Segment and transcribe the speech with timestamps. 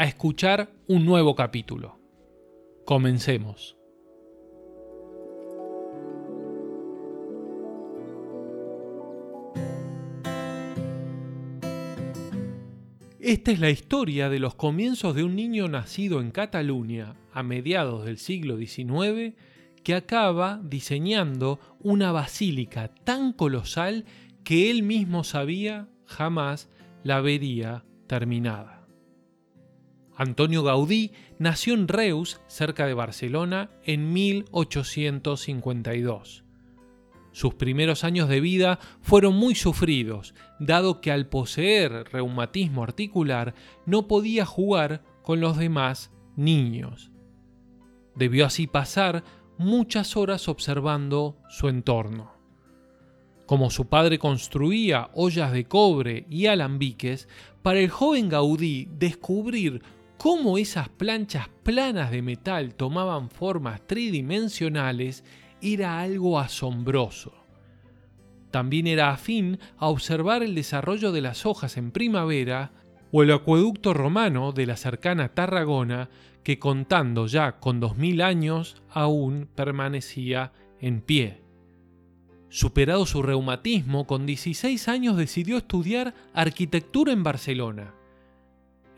[0.00, 2.00] a escuchar un nuevo capítulo.
[2.86, 3.76] Comencemos.
[13.20, 18.06] Esta es la historia de los comienzos de un niño nacido en Cataluña a mediados
[18.06, 19.34] del siglo XIX
[19.84, 24.06] que acaba diseñando una basílica tan colosal
[24.44, 26.70] que él mismo sabía jamás
[27.04, 28.79] la vería terminada.
[30.20, 36.44] Antonio Gaudí nació en Reus, cerca de Barcelona, en 1852.
[37.32, 43.54] Sus primeros años de vida fueron muy sufridos, dado que al poseer reumatismo articular
[43.86, 47.10] no podía jugar con los demás niños.
[48.14, 49.24] Debió así pasar
[49.56, 52.34] muchas horas observando su entorno.
[53.46, 57.26] Como su padre construía ollas de cobre y alambiques,
[57.62, 59.80] para el joven Gaudí descubrir
[60.20, 65.24] cómo esas planchas planas de metal tomaban formas tridimensionales
[65.62, 67.32] era algo asombroso.
[68.50, 72.70] También era afín a observar el desarrollo de las hojas en primavera
[73.10, 76.10] o el acueducto romano de la cercana Tarragona
[76.44, 81.40] que contando ya con dos mil años aún permanecía en pie.
[82.50, 87.94] Superado su reumatismo, con 16 años decidió estudiar arquitectura en Barcelona.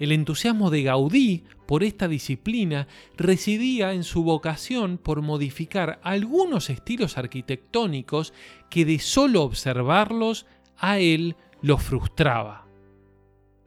[0.03, 7.19] El entusiasmo de Gaudí por esta disciplina residía en su vocación por modificar algunos estilos
[7.19, 8.35] arquitectónicos
[8.69, 10.47] que de solo observarlos
[10.77, 12.67] a él lo frustraba.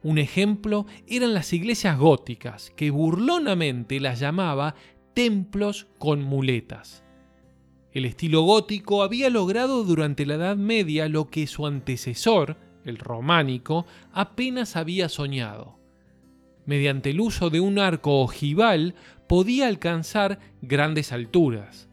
[0.02, 4.74] Un ejemplo eran las iglesias góticas, que burlonamente las llamaba
[5.14, 7.02] templos con muletas.
[7.92, 13.86] El estilo gótico había logrado durante la Edad Media lo que su antecesor, el románico,
[14.12, 15.85] apenas había soñado.
[16.66, 18.94] Mediante el uso de un arco ojival
[19.28, 21.88] podía alcanzar grandes alturas.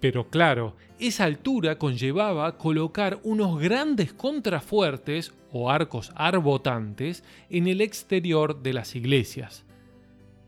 [0.00, 8.62] Pero claro, esa altura conllevaba colocar unos grandes contrafuertes o arcos arbotantes en el exterior
[8.62, 9.64] de las iglesias.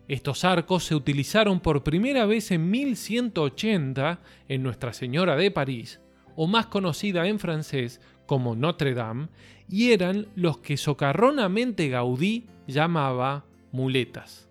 [0.08, 6.00] Estos arcos se utilizaron por primera vez en 1180 en Nuestra Señora de París,
[6.34, 9.28] o más conocida en francés como Notre Dame,
[9.68, 14.48] y eran los que socarronamente Gaudí llamaba muletas.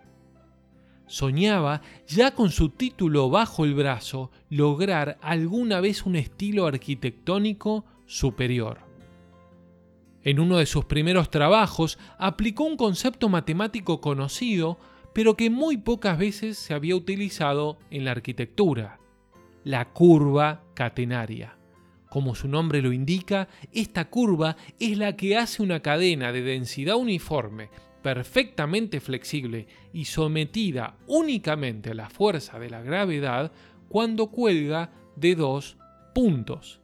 [1.08, 8.80] Soñaba, ya con su título bajo el brazo, lograr alguna vez un estilo arquitectónico superior.
[10.24, 14.78] En uno de sus primeros trabajos aplicó un concepto matemático conocido
[15.14, 19.00] pero que muy pocas veces se había utilizado en la arquitectura,
[19.64, 21.58] la curva catenaria.
[22.10, 26.96] Como su nombre lo indica, esta curva es la que hace una cadena de densidad
[26.96, 27.70] uniforme,
[28.02, 33.52] perfectamente flexible y sometida únicamente a la fuerza de la gravedad
[33.88, 35.78] cuando cuelga de dos
[36.14, 36.80] puntos.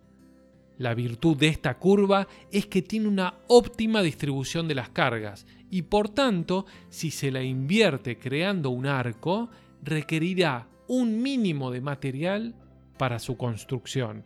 [0.77, 5.83] La virtud de esta curva es que tiene una óptima distribución de las cargas y
[5.83, 9.49] por tanto, si se la invierte creando un arco,
[9.83, 12.55] requerirá un mínimo de material
[12.97, 14.25] para su construcción.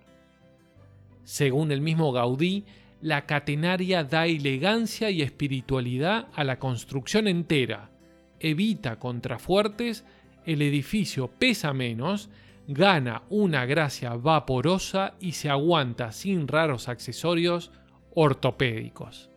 [1.23, 2.65] Según el mismo Gaudí,
[3.01, 7.91] la catenaria da elegancia y espiritualidad a la construcción entera,
[8.39, 10.05] evita contrafuertes,
[10.45, 12.29] el edificio pesa menos,
[12.67, 17.71] gana una gracia vaporosa y se aguanta sin raros accesorios
[18.13, 19.29] ortopédicos.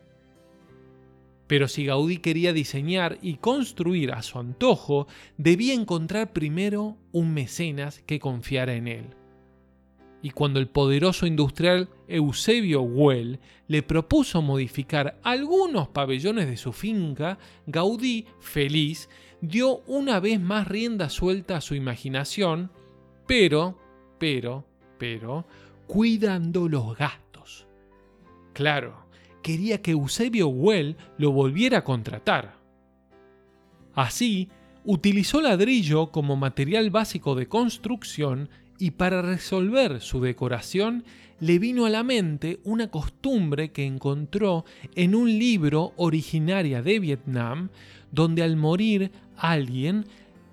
[1.47, 5.07] Pero si Gaudí quería diseñar y construir a su antojo,
[5.37, 9.07] debía encontrar primero un mecenas que confiara en él.
[10.23, 17.39] Y cuando el poderoso industrial Eusebio Well le propuso modificar algunos pabellones de su finca,
[17.67, 19.09] Gaudí, feliz,
[19.41, 22.71] dio una vez más rienda suelta a su imaginación,
[23.27, 23.79] pero,
[24.19, 24.65] pero,
[24.99, 25.47] pero,
[25.87, 27.67] cuidando los gastos.
[28.53, 29.07] Claro,
[29.43, 32.57] quería que Eusebio Well lo volviera a contratar.
[33.95, 34.49] Así,
[34.85, 38.49] utilizó ladrillo como material básico de construcción
[38.83, 41.05] y para resolver su decoración
[41.39, 44.65] le vino a la mente una costumbre que encontró
[44.97, 47.69] en un libro originaria de Vietnam
[48.11, 50.05] donde al morir alguien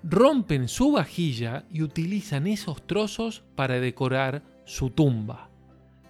[0.04, 5.50] rompen su vajilla y utilizan esos trozos para decorar su tumba.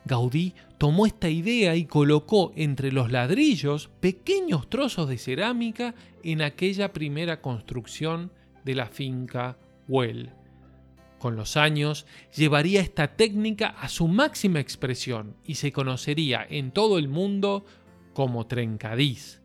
[0.04, 6.92] Gaudí tomó esta idea y colocó entre los ladrillos pequeños trozos de cerámica en aquella
[6.92, 8.30] primera construcción
[8.62, 9.56] de la finca
[9.88, 10.39] Well.
[11.20, 16.96] Con los años llevaría esta técnica a su máxima expresión y se conocería en todo
[16.96, 17.66] el mundo
[18.14, 19.42] como trencadís,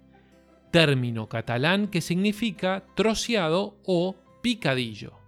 [0.71, 5.19] término catalán que significa troceado o picadillo.